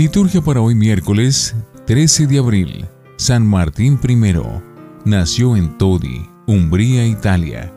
Liturgia 0.00 0.40
para 0.40 0.60
hoy 0.60 0.76
miércoles 0.76 1.56
13 1.88 2.28
de 2.28 2.38
abril. 2.38 2.86
San 3.16 3.44
Martín 3.44 3.98
I. 4.08 4.32
Nació 5.04 5.56
en 5.56 5.76
Todi, 5.76 6.24
Umbría, 6.46 7.04
Italia, 7.04 7.74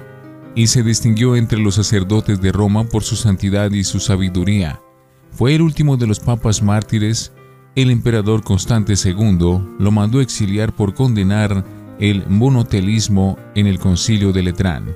y 0.54 0.68
se 0.68 0.84
distinguió 0.84 1.36
entre 1.36 1.58
los 1.58 1.74
sacerdotes 1.74 2.40
de 2.40 2.52
Roma 2.52 2.84
por 2.84 3.02
su 3.02 3.16
santidad 3.16 3.72
y 3.72 3.84
su 3.84 4.00
sabiduría. 4.00 4.80
Fue 5.32 5.56
el 5.56 5.64
último 5.64 5.98
de 5.98 6.06
los 6.06 6.20
papas 6.20 6.62
mártires. 6.62 7.34
El 7.74 7.90
emperador 7.90 8.44
Constante 8.44 8.94
II 9.04 9.60
lo 9.80 9.92
mandó 9.92 10.22
exiliar 10.22 10.76
por 10.76 10.94
condenar 10.94 11.66
el 12.00 12.28
monotelismo 12.28 13.40
en 13.56 13.66
el 13.66 13.80
concilio 13.80 14.32
de 14.32 14.44
Letrán. 14.44 14.96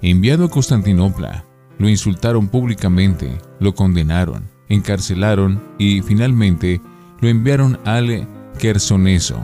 Enviado 0.00 0.46
a 0.46 0.48
Constantinopla, 0.48 1.44
lo 1.76 1.86
insultaron 1.86 2.48
públicamente, 2.48 3.36
lo 3.60 3.74
condenaron 3.74 4.55
encarcelaron 4.68 5.62
y 5.78 6.02
finalmente 6.02 6.80
lo 7.20 7.28
enviaron 7.28 7.78
al 7.84 8.26
Quersoneso, 8.58 9.40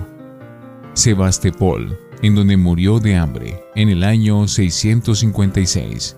Sebastopol, 0.95 1.99
en 2.23 2.35
donde 2.35 2.57
murió 2.57 2.99
de 2.99 3.17
hambre 3.17 3.65
en 3.75 3.89
el 3.89 4.05
año 4.05 4.47
656. 4.47 6.17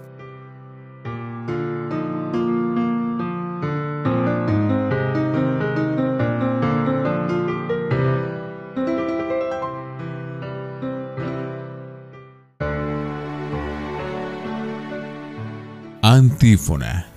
Antífona 16.03 17.14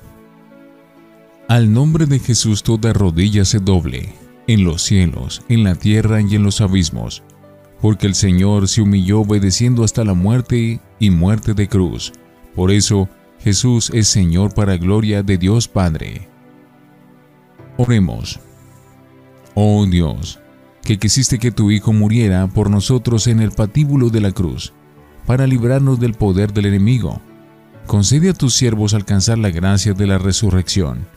al 1.48 1.72
nombre 1.72 2.06
de 2.06 2.20
Jesús 2.20 2.62
toda 2.62 2.92
rodilla 2.92 3.46
se 3.46 3.60
doble, 3.60 4.14
en 4.48 4.66
los 4.66 4.82
cielos, 4.82 5.44
en 5.48 5.64
la 5.64 5.76
tierra 5.76 6.20
y 6.22 6.36
en 6.36 6.44
los 6.44 6.60
abismos, 6.60 7.24
porque 7.82 8.06
el 8.06 8.16
Señor 8.16 8.68
se 8.68 8.82
humilló 8.82 9.22
obedeciendo 9.22 9.86
hasta 9.86 10.04
la 10.04 10.14
muerte 10.14 10.82
y 11.00 11.10
muerte 11.10 11.54
de 11.54 11.70
cruz. 11.70 12.12
Por 12.54 12.70
eso, 12.70 13.08
Jesús 13.40 13.92
es 13.94 14.10
Señor 14.10 14.54
para 14.54 14.76
gloria 14.76 15.24
de 15.24 15.38
Dios 15.38 15.70
Padre. 15.70 16.28
Oremos. 17.78 18.42
Oh 19.54 19.86
Dios, 19.86 20.40
que 20.84 20.98
quisiste 20.98 21.40
que 21.40 21.52
tu 21.52 21.72
Hijo 21.72 21.94
muriera 21.94 22.48
por 22.48 22.70
nosotros 22.70 23.26
en 23.28 23.40
el 23.40 23.52
patíbulo 23.52 24.10
de 24.10 24.20
la 24.20 24.32
cruz, 24.34 24.74
para 25.26 25.48
librarnos 25.48 25.98
del 25.98 26.14
poder 26.14 26.52
del 26.52 26.66
enemigo. 26.66 27.22
Concede 27.86 28.32
a 28.32 28.34
tus 28.34 28.54
siervos 28.54 28.94
alcanzar 28.94 29.38
la 29.38 29.50
gracia 29.50 29.94
de 29.94 30.08
la 30.08 30.18
resurrección 30.18 31.08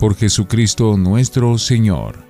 por 0.00 0.16
Jesucristo 0.16 0.96
nuestro 0.96 1.58
Señor. 1.58 2.24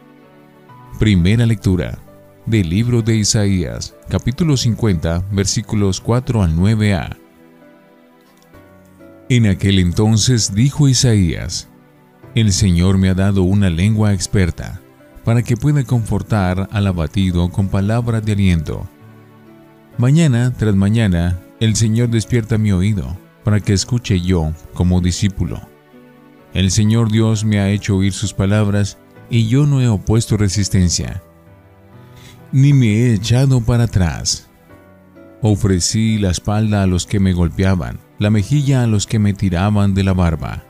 Primera 0.98 1.46
lectura 1.46 2.00
del 2.44 2.68
libro 2.68 3.00
de 3.00 3.14
Isaías, 3.14 3.94
capítulo 4.08 4.56
50, 4.56 5.26
versículos 5.30 6.00
4 6.00 6.42
al 6.42 6.56
9a. 6.56 7.16
En 9.28 9.46
aquel 9.46 9.78
entonces 9.78 10.52
dijo 10.52 10.88
Isaías, 10.88 11.68
El 12.34 12.52
Señor 12.52 12.98
me 12.98 13.08
ha 13.08 13.14
dado 13.14 13.44
una 13.44 13.70
lengua 13.70 14.12
experta, 14.14 14.80
para 15.24 15.44
que 15.44 15.56
pueda 15.56 15.84
confortar 15.84 16.68
al 16.72 16.88
abatido 16.88 17.50
con 17.50 17.68
palabras 17.68 18.24
de 18.24 18.32
aliento. 18.32 18.88
Mañana 19.96 20.52
tras 20.58 20.74
mañana, 20.74 21.38
el 21.60 21.76
Señor 21.76 22.08
despierta 22.08 22.58
mi 22.58 22.72
oído, 22.72 23.16
para 23.44 23.60
que 23.60 23.74
escuche 23.74 24.20
yo 24.20 24.52
como 24.74 25.00
discípulo. 25.00 25.69
El 26.52 26.70
Señor 26.70 27.12
Dios 27.12 27.44
me 27.44 27.60
ha 27.60 27.70
hecho 27.70 27.96
oír 27.96 28.12
sus 28.12 28.34
palabras 28.34 28.98
y 29.30 29.46
yo 29.46 29.66
no 29.66 29.80
he 29.80 29.88
opuesto 29.88 30.36
resistencia, 30.36 31.22
ni 32.50 32.72
me 32.72 32.86
he 32.86 33.14
echado 33.14 33.60
para 33.60 33.84
atrás. 33.84 34.48
Ofrecí 35.42 36.18
la 36.18 36.30
espalda 36.30 36.82
a 36.82 36.86
los 36.86 37.06
que 37.06 37.20
me 37.20 37.32
golpeaban, 37.32 38.00
la 38.18 38.30
mejilla 38.30 38.82
a 38.82 38.86
los 38.86 39.06
que 39.06 39.18
me 39.18 39.32
tiraban 39.32 39.94
de 39.94 40.04
la 40.04 40.12
barba. 40.12 40.64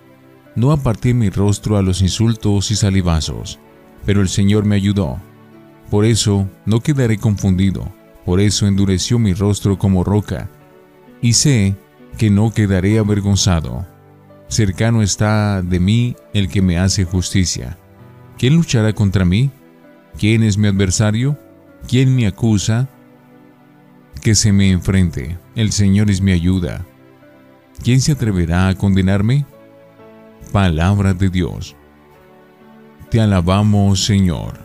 No 0.54 0.72
aparté 0.72 1.14
mi 1.14 1.30
rostro 1.30 1.78
a 1.78 1.82
los 1.82 2.02
insultos 2.02 2.70
y 2.70 2.76
salivazos, 2.76 3.58
pero 4.04 4.20
el 4.20 4.28
Señor 4.28 4.66
me 4.66 4.76
ayudó. 4.76 5.18
Por 5.90 6.04
eso 6.04 6.48
no 6.66 6.80
quedaré 6.80 7.16
confundido, 7.16 7.90
por 8.24 8.40
eso 8.40 8.66
endureció 8.66 9.18
mi 9.18 9.32
rostro 9.32 9.78
como 9.78 10.04
roca, 10.04 10.50
y 11.22 11.32
sé 11.32 11.74
que 12.18 12.30
no 12.30 12.52
quedaré 12.52 12.98
avergonzado. 12.98 13.86
Cercano 14.50 15.00
está 15.00 15.62
de 15.62 15.78
mí 15.78 16.16
el 16.34 16.48
que 16.48 16.60
me 16.60 16.76
hace 16.76 17.04
justicia. 17.04 17.78
¿Quién 18.36 18.56
luchará 18.56 18.92
contra 18.92 19.24
mí? 19.24 19.52
¿Quién 20.18 20.42
es 20.42 20.58
mi 20.58 20.66
adversario? 20.66 21.38
¿Quién 21.86 22.16
me 22.16 22.26
acusa? 22.26 22.88
Que 24.20 24.34
se 24.34 24.50
me 24.52 24.72
enfrente. 24.72 25.38
El 25.54 25.70
Señor 25.70 26.10
es 26.10 26.20
mi 26.20 26.32
ayuda. 26.32 26.84
¿Quién 27.84 28.00
se 28.00 28.10
atreverá 28.10 28.66
a 28.66 28.74
condenarme? 28.74 29.46
Palabra 30.50 31.14
de 31.14 31.30
Dios. 31.30 31.76
Te 33.08 33.20
alabamos, 33.20 34.04
Señor. 34.04 34.58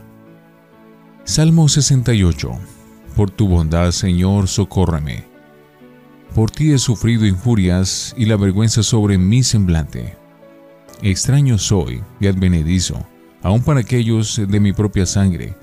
Salmo 1.25 1.69
68. 1.69 2.51
Por 3.15 3.29
tu 3.29 3.47
bondad, 3.47 3.91
Señor, 3.91 4.47
socórreme. 4.47 5.34
Por 6.35 6.51
ti 6.51 6.73
he 6.73 6.77
sufrido 6.77 7.25
injurias 7.25 8.13
y 8.17 8.25
la 8.25 8.35
vergüenza 8.35 8.83
sobre 8.83 9.17
mi 9.17 9.41
semblante. 9.41 10.17
Extraño 11.01 11.57
soy 11.57 12.03
y 12.19 12.27
advenedizo, 12.27 13.05
aun 13.41 13.63
para 13.63 13.79
aquellos 13.79 14.41
de 14.45 14.59
mi 14.59 14.73
propia 14.73 15.05
sangre, 15.05 15.55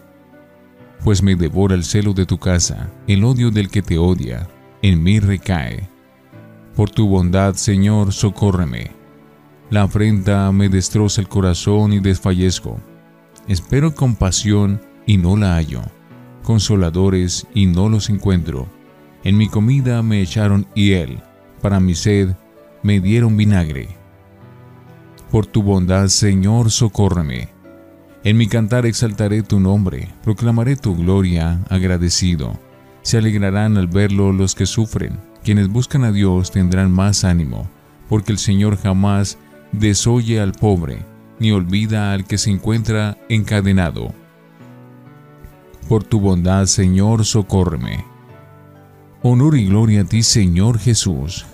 pues 1.04 1.22
me 1.22 1.36
devora 1.36 1.74
el 1.74 1.84
celo 1.84 2.14
de 2.14 2.24
tu 2.24 2.38
casa, 2.38 2.90
el 3.06 3.22
odio 3.22 3.50
del 3.50 3.68
que 3.68 3.82
te 3.82 3.98
odia, 3.98 4.48
en 4.80 5.02
mí 5.02 5.20
recae. 5.20 5.90
Por 6.74 6.88
tu 6.88 7.06
bondad, 7.06 7.54
Señor, 7.54 8.14
socórreme. 8.14 8.92
La 9.68 9.82
afrenta 9.82 10.50
me 10.52 10.70
destroza 10.70 11.20
el 11.20 11.28
corazón 11.28 11.92
y 11.92 12.00
desfallezco. 12.00 12.80
Espero 13.46 13.94
compasión 13.94 14.80
y 15.04 15.18
no 15.18 15.36
la 15.36 15.56
hallo, 15.56 15.82
consoladores 16.42 17.46
y 17.52 17.66
no 17.66 17.90
los 17.90 18.08
encuentro 18.08 18.81
en 19.24 19.36
mi 19.36 19.48
comida 19.48 20.02
me 20.02 20.20
echaron 20.20 20.66
hiel, 20.74 21.20
para 21.60 21.80
mi 21.80 21.94
sed 21.94 22.34
me 22.82 23.00
dieron 23.00 23.36
vinagre. 23.36 23.88
Por 25.30 25.46
tu 25.46 25.62
bondad, 25.62 26.08
Señor, 26.08 26.70
socórreme. 26.70 27.48
En 28.24 28.36
mi 28.36 28.46
cantar 28.46 28.86
exaltaré 28.86 29.42
tu 29.42 29.60
nombre, 29.60 30.08
proclamaré 30.22 30.76
tu 30.76 30.96
gloria 30.96 31.60
agradecido. 31.68 32.58
Se 33.02 33.18
alegrarán 33.18 33.76
al 33.76 33.86
verlo 33.86 34.32
los 34.32 34.54
que 34.54 34.66
sufren, 34.66 35.18
quienes 35.42 35.68
buscan 35.68 36.04
a 36.04 36.12
Dios 36.12 36.50
tendrán 36.50 36.90
más 36.92 37.24
ánimo, 37.24 37.68
porque 38.08 38.32
el 38.32 38.38
Señor 38.38 38.76
jamás 38.76 39.38
desoye 39.72 40.40
al 40.40 40.52
pobre, 40.52 40.98
ni 41.38 41.50
olvida 41.50 42.12
al 42.12 42.24
que 42.24 42.38
se 42.38 42.50
encuentra 42.50 43.18
encadenado. 43.28 44.12
Por 45.88 46.04
tu 46.04 46.20
bondad, 46.20 46.66
Señor, 46.66 47.24
socórreme. 47.24 48.11
Honor 49.24 49.56
y 49.56 49.66
gloria 49.66 50.00
a 50.00 50.04
ti, 50.04 50.24
Señor 50.24 50.80
Jesús. 50.80 51.46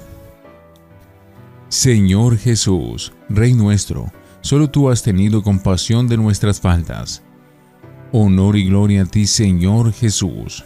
Señor 1.69 2.39
Jesús, 2.39 3.13
Rey 3.29 3.53
nuestro, 3.53 4.11
solo 4.41 4.71
tú 4.71 4.89
has 4.89 5.03
tenido 5.03 5.43
compasión 5.43 6.09
de 6.09 6.17
nuestras 6.17 6.63
faltas. 6.63 7.23
Honor 8.11 8.57
y 8.57 8.65
gloria 8.65 9.03
a 9.03 9.05
ti, 9.05 9.27
Señor 9.27 9.93
Jesús. 9.93 10.65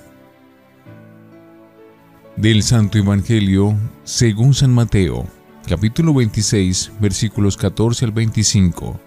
Del 2.36 2.62
Santo 2.62 2.98
Evangelio, 2.98 3.77
según 4.04 4.54
San 4.54 4.72
Mateo, 4.72 5.27
capítulo 5.66 6.15
26, 6.15 6.92
versículos 7.00 7.56
14 7.56 8.04
al 8.04 8.12
25. 8.12 9.00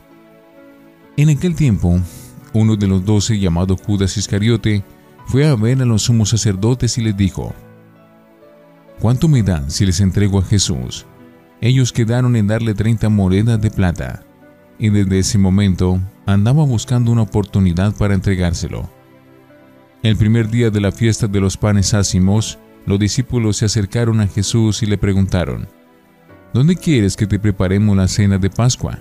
En 1.16 1.30
aquel 1.30 1.56
tiempo, 1.56 2.02
uno 2.52 2.76
de 2.76 2.88
los 2.88 3.06
doce, 3.06 3.40
llamado 3.40 3.78
Judas 3.78 4.18
Iscariote, 4.18 4.84
fue 5.28 5.48
a 5.48 5.56
ver 5.56 5.82
a 5.82 5.86
los 5.86 6.04
sumos 6.04 6.32
sacerdotes 6.32 6.98
y 6.98 7.02
les 7.02 7.16
dijo, 7.16 7.56
¿Cuánto 9.00 9.28
me 9.28 9.44
dan 9.44 9.70
si 9.70 9.86
les 9.86 10.00
entrego 10.00 10.40
a 10.40 10.44
Jesús? 10.44 11.06
Ellos 11.62 11.92
quedaron 11.92 12.36
en 12.36 12.48
darle 12.48 12.74
30 12.74 13.10
monedas 13.10 13.62
de 13.62 13.70
plata, 13.70 14.24
y 14.80 14.90
desde 14.90 15.20
ese 15.20 15.38
momento 15.38 16.00
andaba 16.26 16.64
buscando 16.64 17.12
una 17.12 17.24
oportunidad 17.24 17.94
para 17.96 18.14
entregárselo. 18.14 18.90
El 20.02 20.16
primer 20.16 20.50
día 20.50 20.70
de 20.70 20.80
la 20.80 20.92
fiesta 20.92 21.28
de 21.28 21.42
los 21.42 21.58
panes 21.58 21.94
ácimos, 21.94 22.58
los 22.86 23.00
discípulos 23.00 23.58
se 23.58 23.66
acercaron 23.66 24.22
a 24.22 24.28
Jesús 24.28 24.82
y 24.82 24.86
le 24.86 24.98
preguntaron, 24.98 25.68
¿Dónde 26.54 26.76
quieres 26.76 27.18
que 27.18 27.28
te 27.28 27.40
preparemos 27.40 27.98
la 27.98 28.08
cena 28.08 28.38
de 28.38 28.50
Pascua? 28.50 29.00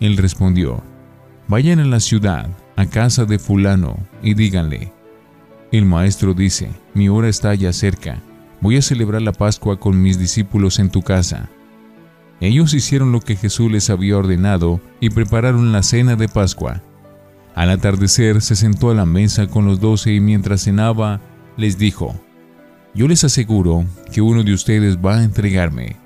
Él 0.00 0.16
respondió, 0.16 0.82
Vayan 1.48 1.80
a 1.80 1.84
la 1.84 2.00
ciudad, 2.00 2.50
a 2.76 2.86
casa 2.86 3.24
de 3.24 3.38
fulano, 3.38 3.96
y 4.22 4.34
díganle, 4.34 4.92
el 5.72 5.86
maestro 5.86 6.34
dice, 6.34 6.70
mi 6.94 7.08
hora 7.08 7.28
está 7.28 7.54
ya 7.54 7.72
cerca 7.72 8.20
voy 8.60 8.76
a 8.76 8.82
celebrar 8.82 9.22
la 9.22 9.32
Pascua 9.32 9.78
con 9.78 10.00
mis 10.00 10.18
discípulos 10.18 10.78
en 10.78 10.90
tu 10.90 11.02
casa. 11.02 11.50
Ellos 12.40 12.72
hicieron 12.74 13.12
lo 13.12 13.20
que 13.20 13.36
Jesús 13.36 13.70
les 13.70 13.90
había 13.90 14.16
ordenado 14.16 14.80
y 15.00 15.10
prepararon 15.10 15.72
la 15.72 15.82
cena 15.82 16.16
de 16.16 16.28
Pascua. 16.28 16.82
Al 17.54 17.70
atardecer 17.70 18.40
se 18.40 18.56
sentó 18.56 18.90
a 18.90 18.94
la 18.94 19.06
mesa 19.06 19.46
con 19.46 19.66
los 19.66 19.80
doce 19.80 20.14
y 20.14 20.20
mientras 20.20 20.62
cenaba 20.62 21.20
les 21.56 21.76
dijo, 21.76 22.14
Yo 22.94 23.08
les 23.08 23.24
aseguro 23.24 23.84
que 24.12 24.22
uno 24.22 24.42
de 24.42 24.54
ustedes 24.54 24.98
va 24.98 25.18
a 25.18 25.24
entregarme. 25.24 25.96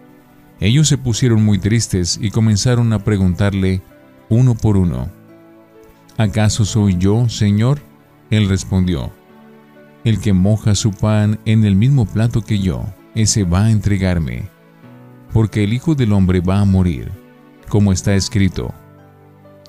Ellos 0.60 0.88
se 0.88 0.98
pusieron 0.98 1.44
muy 1.44 1.58
tristes 1.58 2.18
y 2.20 2.30
comenzaron 2.30 2.92
a 2.92 3.04
preguntarle 3.04 3.82
uno 4.28 4.54
por 4.54 4.76
uno, 4.76 5.08
¿acaso 6.16 6.64
soy 6.64 6.96
yo, 6.96 7.28
Señor? 7.28 7.80
Él 8.30 8.48
respondió, 8.48 9.12
El 10.04 10.20
que 10.20 10.34
moja 10.34 10.74
su 10.74 10.92
pan 10.92 11.38
en 11.46 11.64
el 11.64 11.76
mismo 11.76 12.04
plato 12.04 12.42
que 12.42 12.58
yo, 12.58 12.84
ese 13.14 13.44
va 13.44 13.64
a 13.64 13.70
entregarme, 13.70 14.44
porque 15.32 15.64
el 15.64 15.72
Hijo 15.72 15.94
del 15.94 16.12
Hombre 16.12 16.40
va 16.40 16.60
a 16.60 16.66
morir, 16.66 17.10
como 17.68 17.90
está 17.90 18.14
escrito, 18.14 18.74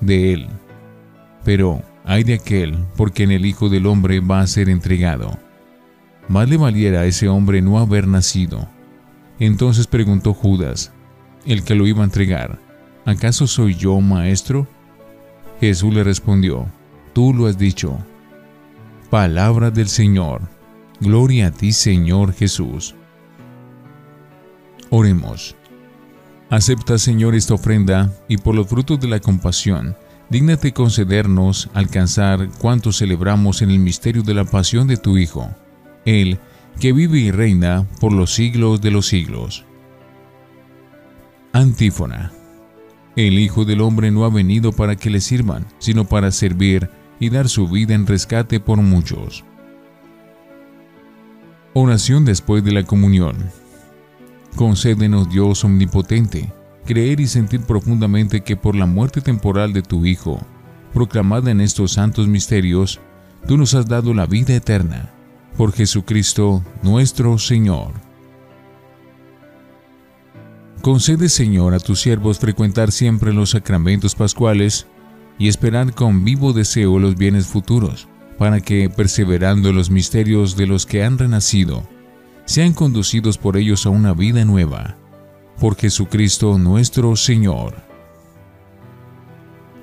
de 0.00 0.34
él. 0.34 0.46
Pero 1.42 1.82
hay 2.04 2.22
de 2.22 2.34
aquel 2.34 2.76
por 2.96 3.12
quien 3.12 3.30
el 3.30 3.46
Hijo 3.46 3.70
del 3.70 3.86
Hombre 3.86 4.20
va 4.20 4.40
a 4.40 4.46
ser 4.46 4.68
entregado. 4.68 5.38
Más 6.28 6.48
le 6.50 6.56
valiera 6.56 7.00
a 7.00 7.06
ese 7.06 7.28
hombre 7.28 7.62
no 7.62 7.78
haber 7.78 8.06
nacido. 8.06 8.68
Entonces 9.38 9.86
preguntó 9.86 10.34
Judas, 10.34 10.92
el 11.46 11.62
que 11.62 11.74
lo 11.74 11.86
iba 11.86 12.02
a 12.02 12.04
entregar, 12.04 12.58
¿acaso 13.04 13.46
soy 13.46 13.74
yo, 13.74 14.00
maestro? 14.00 14.66
Jesús 15.60 15.94
le 15.94 16.04
respondió, 16.04 16.66
tú 17.12 17.32
lo 17.32 17.46
has 17.46 17.56
dicho. 17.56 17.98
Palabra 19.10 19.70
del 19.70 19.88
Señor. 19.88 20.42
Gloria 21.00 21.48
a 21.48 21.50
ti, 21.52 21.72
Señor 21.72 22.32
Jesús. 22.32 22.96
Oremos. 24.90 25.54
Acepta, 26.50 26.98
Señor, 26.98 27.36
esta 27.36 27.54
ofrenda 27.54 28.12
y 28.26 28.38
por 28.38 28.56
los 28.56 28.66
frutos 28.66 28.98
de 28.98 29.06
la 29.06 29.20
compasión, 29.20 29.96
dígnate 30.28 30.72
concedernos 30.72 31.70
alcanzar 31.72 32.48
cuanto 32.58 32.90
celebramos 32.90 33.62
en 33.62 33.70
el 33.70 33.78
misterio 33.78 34.24
de 34.24 34.34
la 34.34 34.44
pasión 34.44 34.88
de 34.88 34.96
tu 34.96 35.18
Hijo, 35.18 35.50
Él 36.04 36.40
que 36.80 36.92
vive 36.92 37.20
y 37.20 37.30
reina 37.30 37.86
por 38.00 38.12
los 38.12 38.34
siglos 38.34 38.80
de 38.80 38.90
los 38.90 39.06
siglos. 39.06 39.64
Antífona. 41.52 42.32
El 43.14 43.38
Hijo 43.38 43.64
del 43.64 43.82
Hombre 43.82 44.10
no 44.10 44.24
ha 44.24 44.30
venido 44.30 44.72
para 44.72 44.96
que 44.96 45.10
le 45.10 45.20
sirvan, 45.20 45.64
sino 45.78 46.06
para 46.06 46.32
servir 46.32 46.90
y 47.18 47.30
dar 47.30 47.48
su 47.48 47.68
vida 47.68 47.94
en 47.94 48.06
rescate 48.06 48.60
por 48.60 48.78
muchos. 48.78 49.44
Oración 51.74 52.24
después 52.24 52.64
de 52.64 52.72
la 52.72 52.84
comunión. 52.84 53.36
Concédenos 54.54 55.28
Dios 55.28 55.64
omnipotente, 55.64 56.52
creer 56.86 57.20
y 57.20 57.26
sentir 57.26 57.60
profundamente 57.60 58.40
que 58.40 58.56
por 58.56 58.74
la 58.74 58.86
muerte 58.86 59.20
temporal 59.20 59.72
de 59.72 59.82
tu 59.82 60.06
Hijo, 60.06 60.40
proclamada 60.94 61.50
en 61.50 61.60
estos 61.60 61.92
santos 61.92 62.28
misterios, 62.28 63.00
tú 63.46 63.58
nos 63.58 63.74
has 63.74 63.86
dado 63.86 64.14
la 64.14 64.26
vida 64.26 64.54
eterna. 64.54 65.10
Por 65.56 65.72
Jesucristo 65.72 66.62
nuestro 66.82 67.38
Señor. 67.38 67.92
Concede, 70.82 71.28
Señor, 71.28 71.74
a 71.74 71.78
tus 71.78 72.00
siervos 72.00 72.38
frecuentar 72.38 72.92
siempre 72.92 73.32
los 73.32 73.50
sacramentos 73.50 74.14
pascuales 74.14 74.86
y 75.38 75.48
esperar 75.48 75.94
con 75.94 76.24
vivo 76.24 76.52
deseo 76.52 76.98
los 76.98 77.16
bienes 77.16 77.46
futuros, 77.46 78.08
para 78.38 78.60
que, 78.60 78.90
perseverando 78.90 79.70
en 79.70 79.76
los 79.76 79.90
misterios 79.90 80.56
de 80.56 80.66
los 80.66 80.86
que 80.86 81.04
han 81.04 81.18
renacido, 81.18 81.86
sean 82.44 82.72
conducidos 82.72 83.38
por 83.38 83.56
ellos 83.56 83.86
a 83.86 83.90
una 83.90 84.12
vida 84.12 84.44
nueva. 84.44 84.96
Por 85.60 85.76
Jesucristo 85.76 86.58
nuestro 86.58 87.16
Señor. 87.16 87.74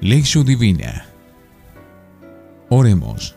Lección 0.01 0.45
Divina. 0.45 1.07
Oremos. 2.69 3.35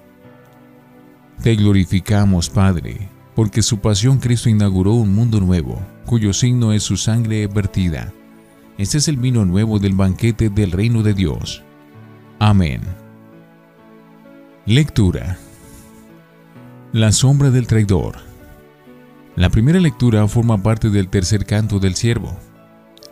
Te 1.42 1.54
glorificamos, 1.54 2.50
Padre 2.50 3.08
porque 3.36 3.62
su 3.62 3.80
pasión 3.80 4.18
Cristo 4.18 4.48
inauguró 4.48 4.94
un 4.94 5.14
mundo 5.14 5.40
nuevo, 5.40 5.78
cuyo 6.06 6.32
signo 6.32 6.72
es 6.72 6.82
su 6.82 6.96
sangre 6.96 7.46
vertida. 7.46 8.10
Este 8.78 8.96
es 8.96 9.08
el 9.08 9.18
vino 9.18 9.44
nuevo 9.44 9.78
del 9.78 9.92
banquete 9.92 10.48
del 10.48 10.72
reino 10.72 11.02
de 11.02 11.12
Dios. 11.12 11.62
Amén. 12.38 12.82
Lectura. 14.66 15.38
La 16.92 17.12
sombra 17.12 17.50
del 17.50 17.66
traidor. 17.66 18.16
La 19.36 19.50
primera 19.50 19.80
lectura 19.80 20.26
forma 20.28 20.62
parte 20.62 20.90
del 20.90 21.08
tercer 21.08 21.44
canto 21.44 21.78
del 21.78 21.94
siervo. 21.94 22.36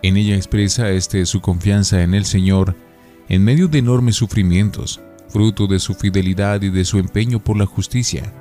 En 0.03 0.17
ella 0.17 0.37
expresa 0.37 0.91
este 0.91 1.27
su 1.27 1.41
confianza 1.41 2.03
en 2.03 2.15
el 2.15 2.25
Señor 2.25 2.77
en 3.29 3.45
medio 3.45 3.69
de 3.69 3.79
enormes 3.79 4.17
sufrimientos, 4.17 5.01
fruto 5.29 5.67
de 5.67 5.79
su 5.79 5.95
fidelidad 5.95 6.63
y 6.63 6.71
de 6.71 6.85
su 6.85 6.99
empeño 6.99 7.43
por 7.43 7.57
la 7.57 7.67
justicia 7.67 8.33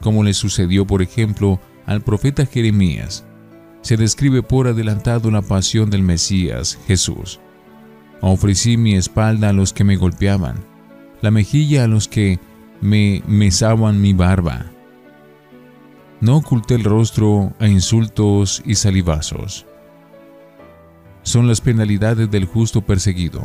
como 0.00 0.24
le 0.24 0.34
sucedió 0.34 0.86
por 0.86 1.02
ejemplo 1.02 1.60
al 1.86 2.02
profeta 2.02 2.46
Jeremías. 2.46 3.24
Se 3.82 3.96
describe 3.96 4.42
por 4.42 4.66
adelantado 4.66 5.30
la 5.30 5.42
pasión 5.42 5.90
del 5.90 6.02
Mesías, 6.02 6.78
Jesús. 6.86 7.40
Ofrecí 8.20 8.76
mi 8.76 8.94
espalda 8.94 9.48
a 9.48 9.52
los 9.52 9.72
que 9.72 9.84
me 9.84 9.96
golpeaban, 9.96 10.56
la 11.22 11.30
mejilla 11.30 11.84
a 11.84 11.88
los 11.88 12.06
que 12.06 12.38
me 12.80 13.22
mesaban 13.26 14.00
mi 14.00 14.12
barba. 14.12 14.66
No 16.20 16.36
oculté 16.36 16.74
el 16.74 16.84
rostro 16.84 17.54
a 17.58 17.66
insultos 17.66 18.62
y 18.66 18.74
salivazos. 18.74 19.66
Son 21.22 21.48
las 21.48 21.60
penalidades 21.60 22.30
del 22.30 22.44
justo 22.44 22.82
perseguido, 22.82 23.42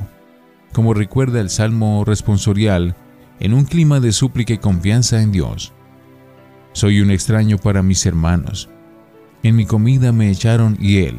como 0.74 0.94
recuerda 0.94 1.40
el 1.40 1.50
Salmo 1.50 2.04
responsorial 2.06 2.96
en 3.40 3.54
un 3.54 3.64
clima 3.64 4.00
de 4.02 4.12
súplica 4.12 4.54
y 4.54 4.58
confianza 4.58 5.22
en 5.22 5.32
Dios. 5.32 5.72
Soy 6.74 7.00
un 7.00 7.12
extraño 7.12 7.58
para 7.58 7.82
mis 7.82 8.06
hermanos. 8.06 8.70
En 9.44 9.56
mi 9.56 9.66
comida 9.66 10.12
me 10.12 10.30
echaron 10.30 10.78
hiel, 10.78 11.18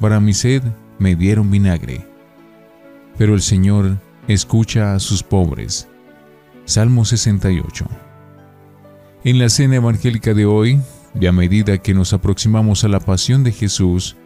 para 0.00 0.18
mi 0.18 0.32
sed 0.32 0.62
me 0.98 1.14
dieron 1.14 1.50
vinagre. 1.50 2.15
Pero 3.18 3.34
el 3.34 3.42
Señor 3.42 3.98
escucha 4.28 4.94
a 4.94 5.00
sus 5.00 5.22
pobres. 5.22 5.88
Salmo 6.64 7.04
68. 7.04 7.86
En 9.24 9.38
la 9.38 9.48
cena 9.48 9.76
evangélica 9.76 10.34
de 10.34 10.46
hoy, 10.46 10.80
y 11.18 11.26
a 11.26 11.32
medida 11.32 11.78
que 11.78 11.94
nos 11.94 12.12
aproximamos 12.12 12.84
a 12.84 12.88
la 12.88 13.00
pasión 13.00 13.44
de 13.44 13.52
Jesús, 13.52 14.16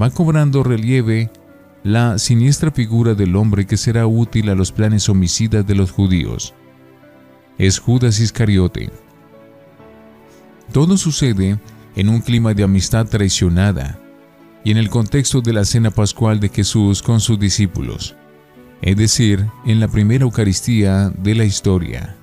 va 0.00 0.10
cobrando 0.10 0.62
relieve 0.62 1.30
la 1.84 2.18
siniestra 2.18 2.70
figura 2.70 3.14
del 3.14 3.36
hombre 3.36 3.66
que 3.66 3.76
será 3.76 4.06
útil 4.06 4.48
a 4.48 4.54
los 4.54 4.72
planes 4.72 5.08
homicidas 5.08 5.66
de 5.66 5.74
los 5.74 5.90
judíos. 5.90 6.54
Es 7.58 7.78
Judas 7.78 8.20
Iscariote, 8.20 8.90
todo 10.72 10.96
sucede 10.96 11.58
en 11.96 12.08
un 12.08 12.22
clima 12.22 12.54
de 12.54 12.62
amistad 12.62 13.06
traicionada 13.06 13.98
y 14.64 14.70
en 14.70 14.78
el 14.78 14.88
contexto 14.88 15.42
de 15.42 15.52
la 15.52 15.66
cena 15.66 15.90
pascual 15.90 16.40
de 16.40 16.48
Jesús 16.48 17.02
con 17.02 17.20
sus 17.20 17.38
discípulos, 17.38 18.16
es 18.82 18.96
decir, 18.96 19.46
en 19.64 19.80
la 19.80 19.88
primera 19.88 20.24
Eucaristía 20.24 21.10
de 21.10 21.34
la 21.34 21.44
historia. 21.44 22.16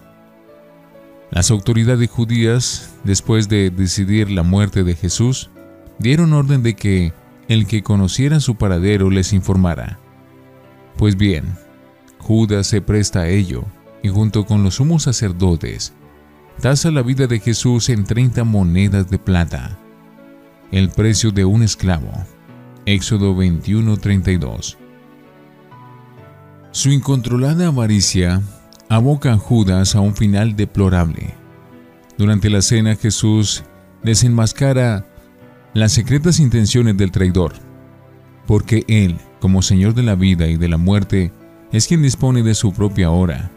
Las 1.31 1.51
autoridades 1.51 2.09
judías, 2.09 2.91
después 3.03 3.47
de 3.47 3.69
decidir 3.69 4.29
la 4.29 4.43
muerte 4.43 4.83
de 4.83 4.95
Jesús, 4.95 5.49
dieron 5.99 6.33
orden 6.33 6.61
de 6.61 6.75
que 6.75 7.13
el 7.47 7.65
que 7.65 7.81
conociera 7.81 8.39
su 8.39 8.55
paradero 8.55 9.09
les 9.09 9.31
informara. 9.31 9.99
Pues 10.97 11.15
bien, 11.15 11.45
Judas 12.17 12.67
se 12.67 12.81
presta 12.81 13.21
a 13.21 13.27
ello, 13.29 13.63
y 14.03 14.09
junto 14.09 14.45
con 14.45 14.63
los 14.63 14.75
sumos 14.75 15.03
sacerdotes, 15.03 15.93
tasa 16.59 16.91
la 16.91 17.01
vida 17.01 17.27
de 17.27 17.39
Jesús 17.39 17.89
en 17.89 18.03
30 18.03 18.43
monedas 18.43 19.09
de 19.09 19.17
plata, 19.17 19.77
el 20.71 20.89
precio 20.89 21.31
de 21.31 21.45
un 21.45 21.63
esclavo. 21.63 22.11
Éxodo 22.85 23.35
21:32. 23.35 24.77
Su 26.71 26.89
incontrolada 26.89 27.67
avaricia 27.67 28.41
aboca 28.89 29.33
a 29.33 29.37
Judas 29.37 29.95
a 29.95 30.01
un 30.01 30.15
final 30.15 30.55
deplorable. 30.55 31.33
Durante 32.17 32.49
la 32.49 32.61
cena 32.61 32.95
Jesús 32.95 33.63
desenmascara 34.03 35.05
las 35.73 35.91
secretas 35.91 36.39
intenciones 36.39 36.97
del 36.97 37.11
traidor, 37.11 37.53
porque 38.47 38.83
Él, 38.87 39.17
como 39.39 39.61
Señor 39.61 39.93
de 39.93 40.03
la 40.03 40.15
vida 40.15 40.47
y 40.47 40.57
de 40.57 40.67
la 40.67 40.77
muerte, 40.77 41.31
es 41.71 41.87
quien 41.87 42.01
dispone 42.01 42.43
de 42.43 42.55
su 42.55 42.73
propia 42.73 43.11
hora 43.11 43.51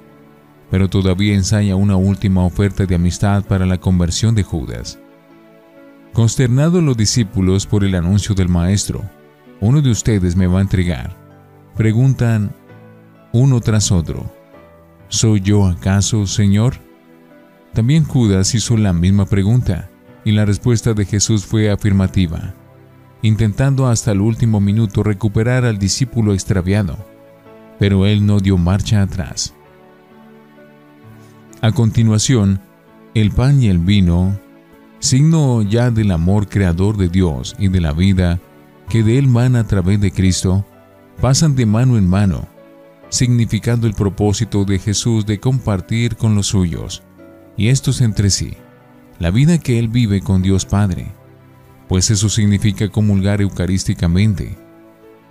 pero 0.73 0.89
todavía 0.89 1.35
ensaya 1.35 1.77
una 1.77 1.97
última 1.97 2.47
oferta 2.47 2.87
de 2.87 2.95
amistad 2.95 3.45
para 3.45 3.67
la 3.67 3.79
conversión 3.79 4.35
de 4.35 4.43
Judas. 4.43 4.99
Consternados 6.15 6.83
los 6.83 6.97
discípulos 6.97 7.67
por 7.67 7.85
el 7.85 7.95
anuncio 7.95 8.35
del 8.35 8.49
Maestro, 8.49 9.03
uno 9.61 9.83
de 9.83 9.91
ustedes 9.91 10.35
me 10.35 10.47
va 10.47 10.61
a 10.61 10.63
entregar, 10.63 11.15
preguntan 11.77 12.57
uno 13.33 13.61
tras 13.61 13.91
otro, 13.91 14.31
¿soy 15.09 15.41
yo 15.41 15.67
acaso, 15.67 16.27
Señor? 16.27 16.75
También 17.73 18.05
Judas 18.05 18.55
hizo 18.55 18.77
la 18.77 18.93
misma 18.93 19.27
pregunta, 19.27 19.89
y 20.25 20.33
la 20.33 20.45
respuesta 20.45 20.93
de 20.93 21.05
Jesús 21.05 21.47
fue 21.47 21.71
afirmativa, 21.71 22.55
intentando 23.23 23.89
hasta 23.89 24.13
el 24.13 24.21
último 24.21 24.61
minuto 24.61 25.03
recuperar 25.03 25.65
al 25.65 25.79
discípulo 25.79 26.35
extraviado, 26.35 26.99
pero 27.79 28.07
él 28.07 28.27
no 28.27 28.39
dio 28.39 28.59
marcha 28.59 29.03
atrás. 29.03 29.55
A 31.63 31.73
continuación, 31.73 32.61
el 33.15 33.31
pan 33.31 33.63
y 33.63 33.69
el 33.69 33.79
vino, 33.79 34.39
signo 34.99 35.63
ya 35.63 35.91
del 35.91 36.11
amor 36.11 36.49
creador 36.49 36.97
de 36.97 37.09
Dios 37.09 37.57
y 37.59 37.69
de 37.69 37.81
la 37.81 37.93
vida 37.93 38.41
que 38.89 39.03
de 39.03 39.19
él 39.19 39.27
mana 39.27 39.61
a 39.61 39.67
través 39.67 40.01
de 40.01 40.13
Cristo, 40.13 40.67
pasan 41.21 41.55
de 41.55 41.65
mano 41.67 41.97
en 41.97 42.07
mano, 42.07 42.47
significando 43.13 43.87
el 43.87 43.93
propósito 43.93 44.65
de 44.65 44.79
Jesús 44.79 45.27
de 45.27 45.39
compartir 45.39 46.17
con 46.17 46.35
los 46.35 46.47
suyos, 46.47 47.03
y 47.59 47.69
estos 47.69 48.01
entre 48.01 48.31
sí, 48.31 48.55
la 49.19 49.31
vida 49.31 49.59
que 49.59 49.79
él 49.79 49.89
vive 49.89 50.23
con 50.23 50.41
Dios 50.41 50.65
Padre, 50.65 51.13
pues 51.89 52.11
eso 52.11 52.31
significa 52.31 52.89
comulgar 52.89 53.43
eucarísticamente, 53.43 54.57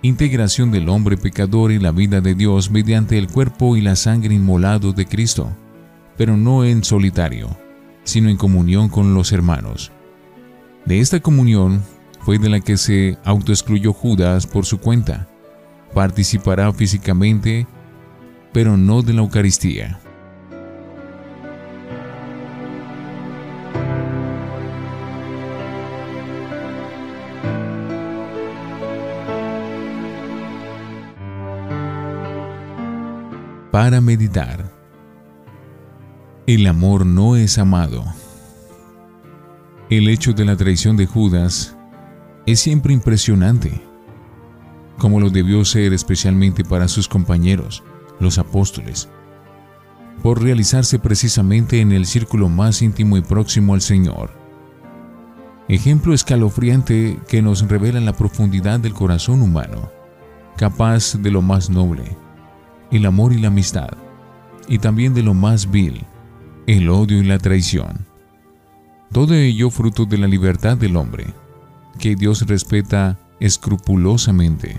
integración 0.00 0.70
del 0.70 0.88
hombre 0.88 1.16
pecador 1.16 1.72
y 1.72 1.80
la 1.80 1.90
vida 1.90 2.20
de 2.20 2.36
Dios 2.36 2.70
mediante 2.70 3.18
el 3.18 3.26
cuerpo 3.26 3.76
y 3.76 3.80
la 3.80 3.96
sangre 3.96 4.32
inmolados 4.32 4.94
de 4.94 5.06
Cristo, 5.06 5.50
pero 6.16 6.36
no 6.36 6.64
en 6.64 6.84
solitario, 6.84 7.48
sino 8.04 8.28
en 8.28 8.36
comunión 8.36 8.90
con 8.90 9.12
los 9.12 9.32
hermanos. 9.32 9.90
De 10.84 11.00
esta 11.00 11.18
comunión 11.18 11.82
fue 12.20 12.38
de 12.38 12.48
la 12.48 12.60
que 12.60 12.76
se 12.76 13.18
autoexcluyó 13.24 13.92
Judas 13.92 14.46
por 14.46 14.66
su 14.66 14.78
cuenta. 14.78 15.31
Participará 15.94 16.72
físicamente, 16.72 17.66
pero 18.52 18.76
no 18.76 19.02
de 19.02 19.12
la 19.12 19.20
Eucaristía. 19.20 19.98
Para 33.70 34.00
meditar. 34.00 34.70
El 36.46 36.66
amor 36.66 37.06
no 37.06 37.36
es 37.36 37.58
amado. 37.58 38.04
El 39.88 40.08
hecho 40.08 40.32
de 40.32 40.44
la 40.44 40.56
traición 40.56 40.96
de 40.96 41.06
Judas 41.06 41.76
es 42.46 42.60
siempre 42.60 42.92
impresionante, 42.92 43.80
como 44.98 45.20
lo 45.20 45.30
debió 45.30 45.64
ser 45.64 45.92
especialmente 45.92 46.64
para 46.64 46.88
sus 46.88 47.08
compañeros, 47.08 47.82
los 48.20 48.38
apóstoles, 48.38 49.08
por 50.22 50.42
realizarse 50.42 50.98
precisamente 50.98 51.80
en 51.80 51.92
el 51.92 52.06
círculo 52.06 52.48
más 52.48 52.82
íntimo 52.82 53.16
y 53.16 53.22
próximo 53.22 53.74
al 53.74 53.80
Señor. 53.80 54.30
Ejemplo 55.68 56.14
escalofriante 56.14 57.18
que 57.28 57.42
nos 57.42 57.68
revela 57.68 58.00
la 58.00 58.12
profundidad 58.12 58.80
del 58.80 58.94
corazón 58.94 59.42
humano, 59.42 59.90
capaz 60.56 61.14
de 61.14 61.30
lo 61.30 61.42
más 61.42 61.70
noble, 61.70 62.04
el 62.90 63.06
amor 63.06 63.32
y 63.32 63.38
la 63.38 63.48
amistad, 63.48 63.90
y 64.68 64.78
también 64.78 65.14
de 65.14 65.22
lo 65.22 65.34
más 65.34 65.70
vil, 65.70 66.04
el 66.66 66.88
odio 66.90 67.18
y 67.18 67.24
la 67.24 67.38
traición. 67.38 68.06
Todo 69.12 69.34
ello 69.34 69.70
fruto 69.70 70.04
de 70.04 70.18
la 70.18 70.26
libertad 70.26 70.76
del 70.76 70.96
hombre, 70.96 71.26
que 71.98 72.16
Dios 72.16 72.46
respeta 72.46 73.18
escrupulosamente. 73.42 74.78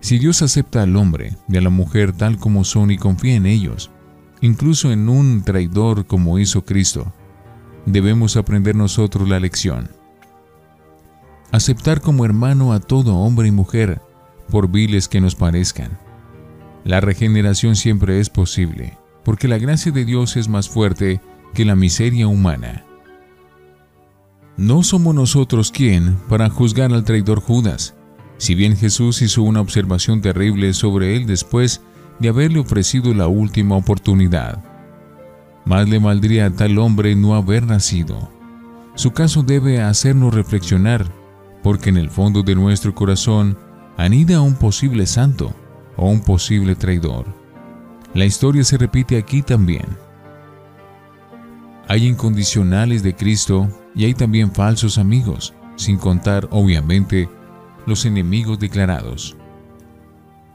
Si 0.00 0.18
Dios 0.18 0.42
acepta 0.42 0.82
al 0.82 0.96
hombre 0.96 1.36
y 1.48 1.56
a 1.56 1.60
la 1.60 1.70
mujer 1.70 2.12
tal 2.12 2.38
como 2.38 2.64
son 2.64 2.90
y 2.90 2.98
confía 2.98 3.36
en 3.36 3.46
ellos, 3.46 3.90
incluso 4.40 4.90
en 4.90 5.08
un 5.08 5.42
traidor 5.42 6.06
como 6.06 6.38
hizo 6.38 6.64
Cristo, 6.64 7.12
debemos 7.86 8.36
aprender 8.36 8.74
nosotros 8.74 9.28
la 9.28 9.38
lección. 9.38 9.90
Aceptar 11.52 12.00
como 12.00 12.24
hermano 12.24 12.72
a 12.72 12.80
todo 12.80 13.16
hombre 13.16 13.48
y 13.48 13.52
mujer, 13.52 14.00
por 14.50 14.70
viles 14.70 15.08
que 15.08 15.20
nos 15.20 15.34
parezcan. 15.34 15.98
La 16.84 17.00
regeneración 17.00 17.76
siempre 17.76 18.18
es 18.18 18.28
posible 18.28 18.98
porque 19.24 19.48
la 19.48 19.58
gracia 19.58 19.92
de 19.92 20.04
Dios 20.04 20.36
es 20.36 20.48
más 20.48 20.68
fuerte 20.68 21.20
que 21.54 21.64
la 21.64 21.76
miseria 21.76 22.26
humana. 22.26 22.84
No 24.56 24.82
somos 24.82 25.14
nosotros 25.14 25.70
quien 25.70 26.16
para 26.28 26.50
juzgar 26.50 26.92
al 26.92 27.04
traidor 27.04 27.40
Judas, 27.40 27.94
si 28.36 28.54
bien 28.54 28.76
Jesús 28.76 29.22
hizo 29.22 29.42
una 29.42 29.60
observación 29.60 30.20
terrible 30.20 30.74
sobre 30.74 31.16
él 31.16 31.26
después 31.26 31.80
de 32.18 32.28
haberle 32.28 32.58
ofrecido 32.58 33.14
la 33.14 33.28
última 33.28 33.76
oportunidad. 33.76 34.62
Más 35.64 35.88
le 35.88 35.98
valdría 35.98 36.46
a 36.46 36.50
tal 36.50 36.78
hombre 36.78 37.14
no 37.14 37.34
haber 37.34 37.64
nacido. 37.64 38.30
Su 38.94 39.12
caso 39.12 39.42
debe 39.42 39.80
hacernos 39.80 40.34
reflexionar, 40.34 41.10
porque 41.62 41.90
en 41.90 41.96
el 41.96 42.10
fondo 42.10 42.42
de 42.42 42.54
nuestro 42.54 42.94
corazón 42.94 43.56
anida 43.96 44.40
un 44.40 44.54
posible 44.54 45.06
santo 45.06 45.54
o 45.96 46.08
un 46.10 46.20
posible 46.20 46.74
traidor. 46.74 47.24
La 48.12 48.26
historia 48.26 48.64
se 48.64 48.76
repite 48.76 49.16
aquí 49.16 49.42
también. 49.42 49.86
Hay 51.88 52.06
incondicionales 52.06 53.02
de 53.02 53.14
Cristo 53.14 53.68
y 53.94 54.04
hay 54.04 54.14
también 54.14 54.52
falsos 54.52 54.98
amigos, 54.98 55.52
sin 55.76 55.98
contar, 55.98 56.48
obviamente, 56.50 57.28
los 57.86 58.04
enemigos 58.04 58.58
declarados. 58.58 59.36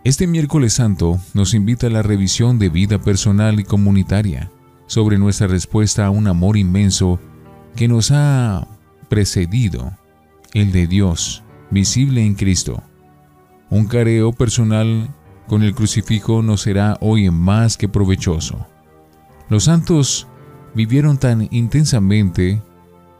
Este 0.04 0.26
miércoles 0.26 0.74
santo 0.74 1.20
nos 1.34 1.54
invita 1.54 1.88
a 1.88 1.90
la 1.90 2.02
revisión 2.02 2.60
de 2.60 2.70
vida 2.70 2.98
personal 3.00 3.60
y 3.60 3.64
comunitaria 3.66 4.50
sobre 4.86 5.18
nuestra 5.18 5.48
respuesta 5.48 6.06
a 6.06 6.12
un 6.12 6.28
amor 6.28 6.56
inmenso 6.56 7.20
que 7.76 7.90
nos 7.90 8.12
ha 8.12 8.68
precedido, 9.10 9.92
el 10.54 10.72
de 10.72 10.88
Dios, 10.88 11.44
visible 11.72 12.24
en 12.24 12.36
Cristo. 12.36 12.82
Un 13.70 13.86
careo 13.86 14.32
personal 14.32 15.10
con 15.48 15.62
el 15.62 15.76
crucifijo 15.76 16.42
nos 16.42 16.62
será 16.62 16.98
hoy 17.02 17.30
más 17.30 17.76
que 17.76 17.90
provechoso. 17.90 18.66
Los 19.50 19.66
santos 19.66 20.28
vivieron 20.78 21.18
tan 21.18 21.50
intensamente 21.52 22.62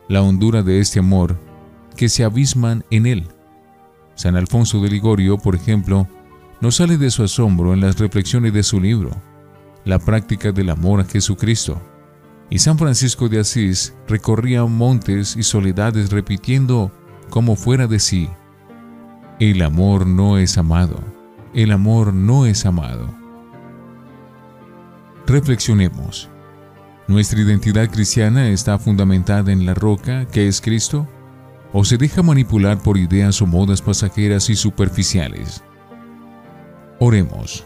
la 0.08 0.22
hondura 0.22 0.64
de 0.64 0.80
este 0.80 1.00
amor 1.00 1.38
que 1.98 2.08
se 2.08 2.24
abisman 2.24 2.86
en 2.90 3.06
él. 3.06 3.28
San 4.16 4.38
Alfonso 4.38 4.80
de 4.80 4.90
Ligorio, 4.90 5.38
por 5.38 5.56
ejemplo, 5.56 6.08
no 6.62 6.72
sale 6.72 6.98
de 6.98 7.12
su 7.12 7.24
asombro 7.24 7.74
en 7.74 7.82
las 7.82 8.00
reflexiones 8.00 8.54
de 8.54 8.64
su 8.64 8.80
libro, 8.80 9.12
La 9.84 10.00
práctica 10.00 10.54
del 10.54 10.70
amor 10.70 11.02
a 11.02 11.04
Jesucristo. 11.04 11.82
Y 12.50 12.60
San 12.60 12.78
Francisco 12.78 13.28
de 13.28 13.42
Asís 13.42 13.94
recorría 14.08 14.64
montes 14.64 15.36
y 15.36 15.44
soledades 15.44 16.12
repitiendo 16.12 16.94
como 17.30 17.58
fuera 17.58 17.88
de 17.88 18.00
sí, 18.00 18.30
el 19.40 19.62
amor 19.62 20.08
no 20.08 20.38
es 20.38 20.58
amado 20.58 21.18
el 21.58 21.72
amor 21.72 22.14
no 22.14 22.46
es 22.46 22.68
amado. 22.68 23.10
Reflexionemos. 25.26 26.30
¿Nuestra 27.08 27.40
identidad 27.40 27.90
cristiana 27.90 28.50
está 28.50 28.78
fundamentada 28.78 29.54
en 29.54 29.66
la 29.66 29.74
roca 29.74 30.26
que 30.26 30.50
es 30.50 30.60
Cristo? 30.60 31.08
¿O 31.72 31.86
se 31.86 31.98
deja 31.98 32.22
manipular 32.22 32.80
por 32.84 32.98
ideas 32.98 33.42
o 33.42 33.46
modas 33.46 33.82
pasajeras 33.82 34.50
y 34.50 34.56
superficiales? 34.56 35.64
Oremos. 37.00 37.66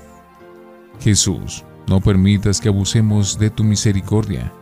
Jesús, 0.99 1.63
no 1.87 2.01
permitas 2.01 2.61
que 2.61 2.69
abusemos 2.69 3.39
de 3.39 3.49
tu 3.49 3.63
misericordia, 3.63 4.53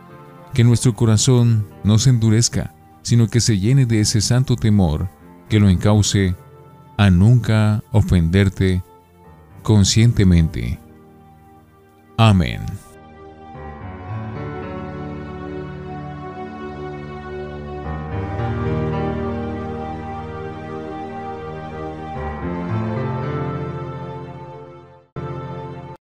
que 0.54 0.64
nuestro 0.64 0.94
corazón 0.94 1.66
no 1.84 1.98
se 1.98 2.10
endurezca, 2.10 2.74
sino 3.02 3.28
que 3.28 3.40
se 3.40 3.58
llene 3.58 3.84
de 3.84 4.00
ese 4.00 4.22
santo 4.22 4.56
temor 4.56 5.10
que 5.50 5.60
lo 5.60 5.68
encauce 5.68 6.34
a 6.96 7.10
nunca 7.10 7.82
ofenderte 7.92 8.82
conscientemente. 9.62 10.78
Amén. 12.16 12.60